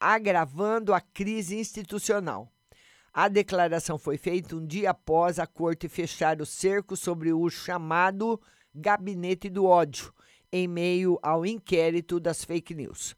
agravando 0.00 0.92
a 0.92 1.00
crise 1.00 1.56
institucional. 1.56 2.52
A 3.18 3.28
declaração 3.28 3.96
foi 3.96 4.18
feita 4.18 4.54
um 4.54 4.66
dia 4.66 4.90
após 4.90 5.38
a 5.38 5.46
corte 5.46 5.88
fechar 5.88 6.38
o 6.42 6.44
cerco 6.44 6.94
sobre 6.94 7.32
o 7.32 7.48
chamado 7.48 8.38
Gabinete 8.74 9.48
do 9.48 9.64
Ódio, 9.64 10.12
em 10.52 10.68
meio 10.68 11.18
ao 11.22 11.46
inquérito 11.46 12.20
das 12.20 12.44
fake 12.44 12.74
news 12.74 13.16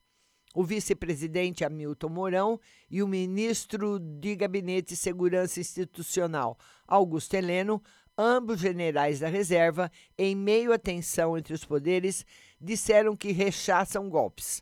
o 0.55 0.65
vice-presidente 0.65 1.65
Hamilton 1.65 2.09
Mourão 2.09 2.61
e 2.91 3.01
o 3.01 3.07
ministro 3.07 4.01
de 4.01 4.35
Gabinete 4.35 4.89
de 4.89 4.97
Segurança 4.97 5.61
Institucional, 5.61 6.59
Augusto 6.85 7.35
Heleno, 7.35 7.81
ambos 8.17 8.59
generais 8.59 9.21
da 9.21 9.29
reserva, 9.29 9.89
em 10.19 10.35
meio 10.35 10.73
à 10.73 10.79
tensão 10.79 11.39
entre 11.39 11.55
os 11.55 11.65
poderes, 11.65 12.27
disseram 12.61 13.17
que 13.17 13.31
rechaçam 13.31 14.09
golpes. 14.09 14.61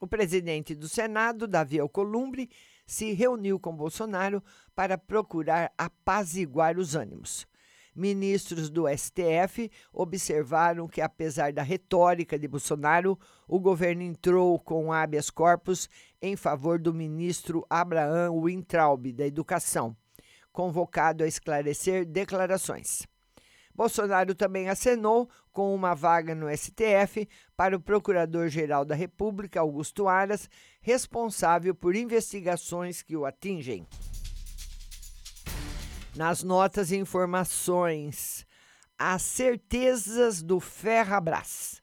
O 0.00 0.08
presidente 0.08 0.74
do 0.74 0.88
Senado, 0.88 1.46
Davi 1.46 1.78
Alcolumbre, 1.78 2.50
se 2.88 3.12
reuniu 3.12 3.60
com 3.60 3.76
Bolsonaro 3.76 4.42
para 4.74 4.96
procurar 4.96 5.70
apaziguar 5.76 6.78
os 6.78 6.94
ânimos. 6.96 7.46
Ministros 7.94 8.70
do 8.70 8.84
STF 8.88 9.70
observaram 9.92 10.88
que, 10.88 11.02
apesar 11.02 11.52
da 11.52 11.62
retórica 11.62 12.38
de 12.38 12.48
Bolsonaro, 12.48 13.18
o 13.46 13.60
governo 13.60 14.02
entrou 14.02 14.58
com 14.58 14.90
habeas 14.90 15.28
corpus 15.28 15.88
em 16.22 16.34
favor 16.34 16.78
do 16.78 16.94
ministro 16.94 17.66
Abraham 17.68 18.32
Weintraub, 18.32 19.12
da 19.12 19.26
Educação, 19.26 19.94
convocado 20.50 21.24
a 21.24 21.26
esclarecer 21.26 22.06
declarações. 22.06 23.06
Bolsonaro 23.78 24.34
também 24.34 24.68
acenou 24.68 25.30
com 25.52 25.72
uma 25.72 25.94
vaga 25.94 26.34
no 26.34 26.48
STF 26.50 27.28
para 27.56 27.76
o 27.76 27.80
Procurador-Geral 27.80 28.84
da 28.84 28.96
República, 28.96 29.60
Augusto 29.60 30.08
Aras, 30.08 30.50
responsável 30.80 31.72
por 31.72 31.94
investigações 31.94 33.02
que 33.02 33.16
o 33.16 33.24
atingem 33.24 33.86
nas 36.16 36.42
notas 36.42 36.90
e 36.90 36.96
informações, 36.96 38.44
as 38.98 39.22
certezas 39.22 40.42
do 40.42 40.58
Ferrabras. 40.58 41.80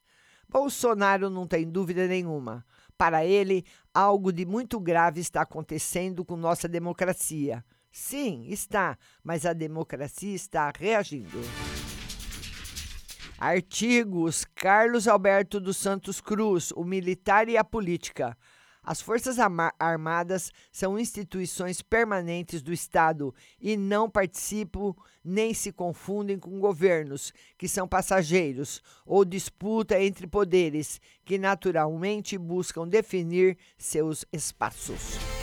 Bolsonaro 0.49 1.29
não 1.29 1.47
tem 1.47 1.65
dúvida 1.65 2.05
nenhuma. 2.09 2.65
Para 2.97 3.25
ele, 3.25 3.63
algo 3.93 4.33
de 4.33 4.45
muito 4.45 4.81
grave 4.81 5.21
está 5.21 5.43
acontecendo 5.43 6.25
com 6.25 6.35
nossa 6.35 6.67
democracia. 6.67 7.63
Sim, 7.89 8.47
está, 8.49 8.97
mas 9.23 9.45
a 9.45 9.53
democracia 9.53 10.35
está 10.35 10.69
reagindo. 10.77 11.39
Artigos 13.47 14.43
Carlos 14.55 15.07
Alberto 15.07 15.59
dos 15.59 15.77
Santos 15.77 16.19
Cruz, 16.19 16.71
o 16.71 16.83
militar 16.83 17.47
e 17.47 17.55
a 17.55 17.63
política. 17.63 18.35
As 18.83 19.01
Forças 19.01 19.37
Armadas 19.77 20.51
são 20.71 20.97
instituições 20.97 21.79
permanentes 21.79 22.63
do 22.63 22.73
Estado 22.73 23.35
e 23.61 23.77
não 23.77 24.09
participam 24.09 24.95
nem 25.23 25.53
se 25.53 25.71
confundem 25.71 26.39
com 26.39 26.59
governos, 26.59 27.31
que 27.55 27.67
são 27.67 27.87
passageiros, 27.87 28.81
ou 29.05 29.23
disputa 29.23 30.01
entre 30.01 30.25
poderes, 30.25 30.99
que 31.23 31.37
naturalmente 31.37 32.39
buscam 32.39 32.87
definir 32.87 33.59
seus 33.77 34.25
espaços. 34.33 35.34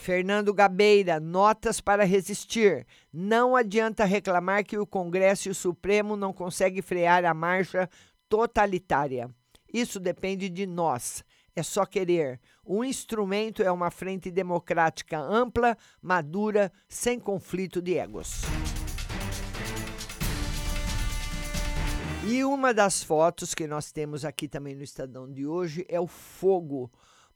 Fernando 0.00 0.54
Gabeira, 0.54 1.20
notas 1.20 1.80
para 1.80 2.04
resistir. 2.04 2.86
Não 3.12 3.54
adianta 3.54 4.04
reclamar 4.04 4.64
que 4.64 4.78
o 4.78 4.86
Congresso 4.86 5.48
e 5.48 5.50
o 5.50 5.54
Supremo 5.54 6.16
não 6.16 6.32
conseguem 6.32 6.80
frear 6.80 7.24
a 7.24 7.34
marcha 7.34 7.88
totalitária. 8.28 9.30
Isso 9.72 10.00
depende 10.00 10.48
de 10.48 10.66
nós 10.66 11.22
é 11.54 11.62
só 11.62 11.84
querer. 11.84 12.40
O 12.64 12.84
instrumento 12.84 13.62
é 13.62 13.70
uma 13.70 13.90
frente 13.90 14.30
democrática 14.30 15.18
ampla, 15.18 15.76
madura, 16.00 16.72
sem 16.88 17.18
conflito 17.18 17.82
de 17.82 17.96
egos. 17.96 18.42
E 22.26 22.44
uma 22.44 22.72
das 22.72 23.02
fotos 23.02 23.54
que 23.54 23.66
nós 23.66 23.92
temos 23.92 24.24
aqui 24.24 24.46
também 24.46 24.74
no 24.74 24.82
Estadão 24.82 25.30
de 25.30 25.46
hoje 25.46 25.84
é 25.88 26.00
o 26.00 26.06
fogo. 26.06 26.90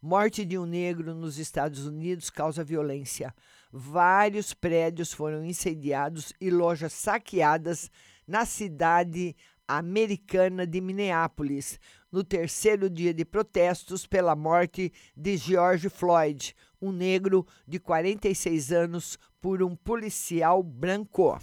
Morte 0.07 0.45
de 0.45 0.59
um 0.59 0.67
negro 0.67 1.14
nos 1.14 1.38
Estados 1.38 1.87
Unidos 1.87 2.29
causa 2.29 2.62
violência. 2.62 3.35
Vários 3.73 4.53
prédios 4.53 5.14
foram 5.14 5.43
incendiados 5.43 6.31
e 6.38 6.51
lojas 6.51 6.93
saqueadas 6.93 7.90
na 8.29 8.45
cidade 8.45 9.35
americana 9.67 10.67
de 10.67 10.79
Minneapolis, 10.79 11.81
no 12.12 12.23
terceiro 12.23 12.90
dia 12.90 13.14
de 13.14 13.25
protestos 13.25 14.07
pela 14.07 14.37
morte 14.37 14.93
de 15.17 15.38
George 15.38 15.88
Floyd, 15.88 16.55
um 16.83 16.93
negro 16.93 17.47
de 17.67 17.79
46 17.79 18.73
anos, 18.73 19.19
por 19.40 19.62
um 19.62 19.75
policial 19.75 20.62
branco. 20.62 21.40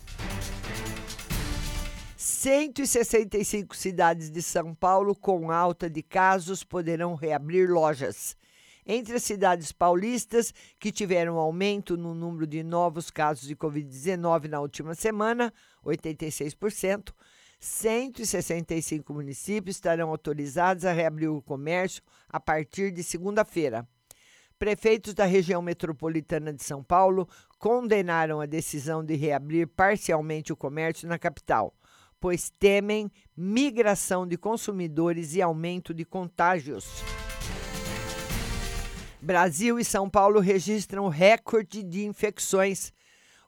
165 2.15 3.76
cidades 3.76 4.30
de 4.30 4.43
São 4.43 4.76
Paulo 4.76 5.15
com 5.15 5.50
alta 5.50 5.89
de 5.89 6.04
casos 6.04 6.63
poderão 6.63 7.15
reabrir 7.15 7.67
lojas. 7.67 8.39
Entre 8.86 9.15
as 9.15 9.24
cidades 9.24 9.72
paulistas 9.72 10.54
que 10.80 10.91
tiveram 10.91 11.38
aumento 11.38 11.96
no 11.96 12.15
número 12.15 12.48
de 12.48 12.63
novos 12.63 13.12
casos 13.12 13.48
de 13.48 13.56
Covid-19 13.56 14.48
na 14.48 14.60
última 14.60 14.96
semana, 14.96 15.54
86%, 15.86 17.13
165 17.60 19.13
municípios 19.13 19.76
estarão 19.76 20.10
autorizados 20.10 20.84
a 20.84 20.91
reabrir 20.91 21.30
o 21.30 21.44
comércio 21.44 22.02
a 22.28 22.39
partir 22.39 22.91
de 22.91 23.04
segunda-feira. 23.04 23.88
Prefeitos 24.58 25.13
da 25.13 25.26
região 25.26 25.62
metropolitana 25.62 26.52
de 26.52 26.63
São 26.63 26.84
Paulo 26.84 27.28
condenaram 27.60 28.41
a 28.41 28.46
decisão 28.48 29.04
de 29.04 29.15
reabrir 29.15 29.67
parcialmente 29.67 30.52
o 30.52 30.56
comércio 30.56 31.08
na 31.08 31.20
capital, 31.20 31.74
pois 32.20 32.52
temem 32.60 33.12
migração 33.36 34.28
de 34.28 34.38
consumidores 34.38 35.36
e 35.36 35.41
aumento 35.41 35.94
de 35.94 36.06
contágios. 36.06 37.04
Brasil 39.21 39.79
e 39.79 39.86
São 39.86 40.10
Paulo 40.10 40.39
registram 40.39 41.07
recorde 41.07 41.84
de 41.84 42.05
infecções 42.05 42.91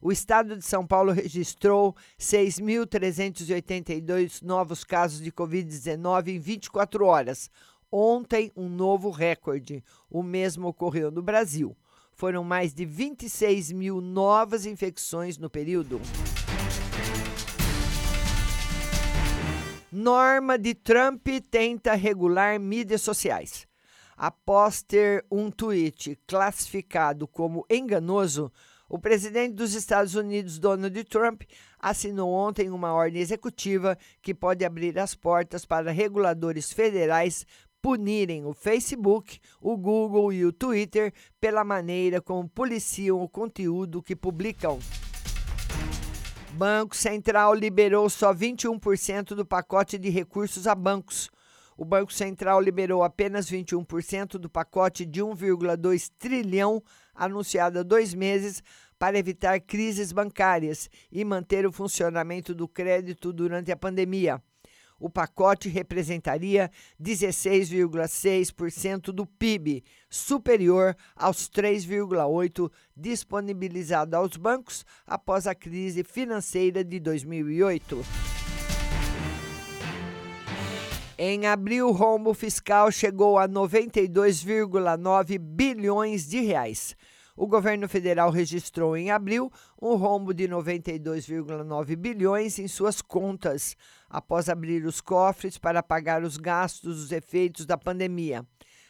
o 0.06 0.12
estado 0.12 0.58
de 0.58 0.66
São 0.66 0.86
Paulo 0.86 1.14
registrou 1.14 1.96
6.382 2.20 4.42
novos 4.42 4.84
casos 4.84 5.22
de 5.22 5.32
Covid-19 5.32 6.28
em 6.28 6.40
24 6.40 7.06
horas. 7.06 7.50
Ontem, 7.90 8.52
um 8.54 8.68
novo 8.68 9.12
recorde. 9.12 9.82
O 10.10 10.22
mesmo 10.22 10.68
ocorreu 10.68 11.10
no 11.10 11.22
Brasil. 11.22 11.74
Foram 12.12 12.44
mais 12.44 12.74
de 12.74 12.84
26 12.84 13.72
mil 13.72 14.02
novas 14.02 14.66
infecções 14.66 15.38
no 15.38 15.50
período. 15.50 16.02
Norma 19.90 20.58
de 20.58 20.74
Trump 20.74 21.26
tenta 21.50 21.94
regular 21.94 22.60
mídias 22.60 23.02
sociais. 23.02 23.66
Após 24.16 24.82
ter 24.82 25.26
um 25.32 25.50
tweet 25.50 26.18
classificado 26.28 27.28
como 27.28 27.66
enganoso, 27.70 28.52
o 28.88 29.00
presidente 29.00 29.56
dos 29.56 29.74
Estados 29.74 30.14
Unidos, 30.14 30.60
Donald 30.60 31.04
Trump, 31.06 31.42
assinou 31.80 32.32
ontem 32.32 32.70
uma 32.70 32.94
ordem 32.94 33.22
executiva 33.22 33.98
que 34.22 34.34
pode 34.34 34.64
abrir 34.64 34.98
as 35.00 35.16
portas 35.16 35.66
para 35.66 35.92
reguladores 35.92 36.72
federais 36.72 37.46
punirem 37.82 38.46
o 38.46 38.54
Facebook, 38.54 39.40
o 39.60 39.76
Google 39.76 40.32
e 40.32 40.46
o 40.46 40.54
Twitter 40.54 41.14
pela 41.42 41.66
maneira 41.66 42.22
como 42.22 42.48
policiam 42.48 43.22
o 43.22 43.28
conteúdo 43.28 44.02
que 44.02 44.16
publicam. 44.16 44.80
Banco 46.54 46.96
Central 46.96 47.54
liberou 47.54 48.10
só 48.10 48.34
21% 48.34 49.36
do 49.36 49.46
pacote 49.46 49.98
de 49.98 50.10
recursos 50.10 50.66
a 50.66 50.74
bancos. 50.74 51.30
O 51.78 51.84
Banco 51.84 52.14
Central 52.14 52.62
liberou 52.62 53.04
apenas 53.04 53.50
21% 53.50 54.38
do 54.38 54.50
pacote 54.50 55.06
de 55.06 55.22
1,2 55.22 56.10
trilhão 56.20 56.82
anunciado 57.14 57.80
há 57.80 57.84
dois 57.84 58.14
meses 58.14 58.64
para 59.00 59.18
evitar 59.18 59.60
crises 59.60 60.12
bancárias 60.12 60.88
e 61.12 61.26
manter 61.26 61.66
o 61.66 61.72
funcionamento 61.72 62.54
do 62.54 62.68
crédito 62.68 63.34
durante 63.34 63.72
a 63.72 63.76
pandemia. 63.76 64.40
O 65.00 65.10
pacote 65.10 65.68
representaria 65.68 66.70
16,6% 67.02 69.12
do 69.12 69.26
PIB, 69.26 69.84
superior 70.10 70.96
aos 71.16 71.50
3,8% 71.50 72.72
disponibilizado 72.96 74.16
aos 74.16 74.38
bancos 74.38 74.86
após 75.06 75.46
a 75.48 75.54
crise 75.54 76.06
financeira 76.06 76.86
de 76.86 77.02
2008. 77.02 78.43
Em 81.26 81.48
abril, 81.48 81.88
o 81.88 81.94
rombo 81.94 82.34
fiscal 82.34 82.92
chegou 82.92 83.40
a 83.40 83.48
92,9 83.48 85.40
bilhões 85.40 86.28
de 86.28 86.42
reais. 86.42 86.98
O 87.34 87.48
governo 87.48 87.88
federal 87.88 88.30
registrou 88.30 88.98
em 88.98 89.10
abril 89.10 89.50
um 89.82 89.96
rombo 89.96 90.34
de 90.34 90.50
92,9 90.50 91.96
bilhões 91.96 92.60
em 92.60 92.68
suas 92.68 93.02
contas, 93.02 93.78
após 94.10 94.50
abrir 94.50 94.86
os 94.86 95.00
cofres 95.00 95.58
para 95.58 95.82
pagar 95.82 96.24
os 96.24 96.36
gastos 96.36 96.98
dos 96.98 97.14
efeitos 97.14 97.66
da 97.66 97.78
pandemia. 97.78 98.46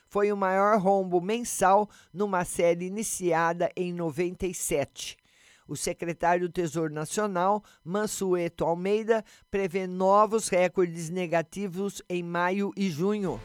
Foi 0.07 0.31
o 0.31 0.35
maior 0.35 0.79
rombo 0.79 1.21
mensal 1.21 1.87
numa 2.11 2.43
série 2.43 2.87
iniciada 2.87 3.69
em 3.75 3.93
97. 3.93 5.17
O 5.67 5.75
secretário 5.75 6.47
do 6.47 6.51
Tesouro 6.51 6.93
Nacional, 6.93 7.63
Mansueto 7.83 8.65
Almeida, 8.65 9.23
prevê 9.49 9.87
novos 9.87 10.49
recordes 10.49 11.09
negativos 11.09 12.01
em 12.09 12.21
maio 12.21 12.71
e 12.75 12.89
junho. 12.89 13.39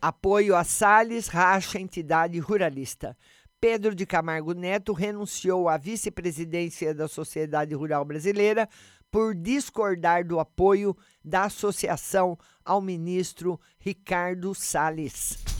Apoio 0.00 0.54
a 0.54 0.64
Salles 0.64 1.28
racha 1.28 1.80
entidade 1.80 2.38
ruralista. 2.38 3.16
Pedro 3.58 3.94
de 3.94 4.04
Camargo 4.04 4.52
Neto 4.52 4.92
renunciou 4.92 5.70
à 5.70 5.78
vice-presidência 5.78 6.94
da 6.94 7.08
Sociedade 7.08 7.74
Rural 7.74 8.04
Brasileira 8.04 8.68
por 9.10 9.34
discordar 9.34 10.26
do 10.26 10.38
apoio 10.38 10.94
da 11.24 11.44
associação 11.44 12.36
ao 12.62 12.82
ministro 12.82 13.58
Ricardo 13.78 14.54
Salles. 14.54 15.53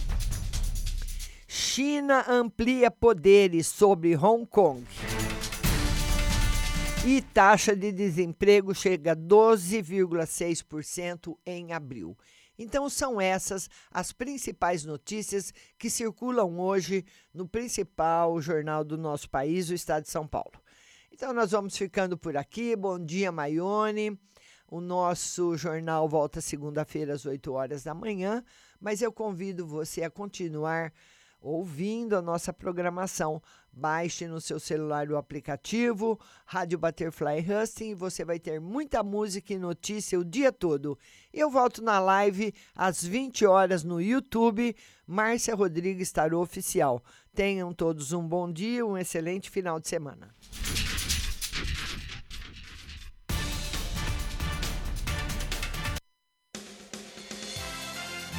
China 1.57 2.25
amplia 2.29 2.91
poderes 2.91 3.69
sobre 3.69 4.17
Hong 4.17 4.45
Kong. 4.45 4.85
E 7.07 7.23
taxa 7.23 7.77
de 7.77 7.93
desemprego 7.93 8.75
chega 8.75 9.13
a 9.13 9.17
12,6% 9.17 11.39
em 11.47 11.73
abril. 11.73 12.19
Então, 12.59 12.91
são 12.91 13.21
essas 13.21 13.71
as 13.93 14.11
principais 14.11 14.85
notícias 14.85 15.55
que 15.79 15.89
circulam 15.89 16.59
hoje 16.59 17.05
no 17.33 17.47
principal 17.47 18.41
jornal 18.41 18.83
do 18.83 18.99
nosso 18.99 19.31
país, 19.31 19.71
o 19.71 19.75
Estado 19.75 20.03
de 20.03 20.11
São 20.11 20.27
Paulo. 20.27 20.61
Então, 21.13 21.33
nós 21.33 21.53
vamos 21.53 21.77
ficando 21.77 22.19
por 22.19 22.37
aqui. 22.37 22.75
Bom 22.75 22.99
dia, 22.99 23.31
Maione. 23.31 24.19
O 24.67 24.81
nosso 24.81 25.57
jornal 25.57 26.09
volta 26.09 26.41
segunda-feira 26.41 27.15
às 27.15 27.25
8 27.25 27.53
horas 27.53 27.85
da 27.85 27.95
manhã, 27.95 28.43
mas 28.81 29.01
eu 29.01 29.13
convido 29.13 29.65
você 29.65 30.03
a 30.03 30.11
continuar 30.11 30.93
ouvindo 31.45 32.17
a 32.17 32.23
nossa 32.23 32.53
programação. 32.53 33.41
Baixe 33.71 34.27
no 34.27 34.41
seu 34.41 34.59
celular 34.59 35.11
o 35.11 35.17
aplicativo 35.17 36.19
Rádio 36.47 36.79
Butterfly 36.79 37.45
Husting 37.47 37.91
e 37.91 37.95
você 37.95 38.25
vai 38.25 38.39
ter 38.39 38.61
muita 38.61 39.03
música 39.03 39.53
e 39.53 39.59
notícia 39.59 40.19
o 40.19 40.25
dia 40.25 40.51
todo. 40.51 40.99
Eu 41.33 41.51
volto 41.51 41.83
na 41.83 41.99
live 42.01 42.55
às 42.75 43.05
20 43.05 43.45
horas 43.45 43.85
no 43.85 44.01
YouTube, 44.01 44.75
Márcia 45.07 45.55
Rodrigues 45.55 46.11
Tarô 46.11 46.41
Oficial. 46.41 47.03
Tenham 47.35 47.75
todos 47.75 48.13
um 48.13 48.27
bom 48.27 48.51
dia, 48.51 48.87
um 48.87 48.97
excelente 48.97 49.51
final 49.51 49.79
de 49.79 49.89
semana. 49.89 50.31